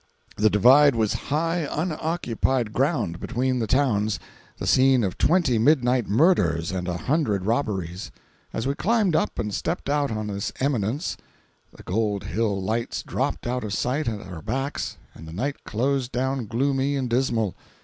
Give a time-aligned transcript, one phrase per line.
[0.35, 4.17] The "divide" was high, unoccupied ground, between the towns,
[4.57, 8.09] the scene of twenty midnight murders and a hundred robberies.
[8.51, 11.17] As we climbed up and stepped out on this eminence,
[11.71, 16.11] the Gold Hill lights dropped out of sight at our backs, and the night closed
[16.11, 17.55] down gloomy and dismal.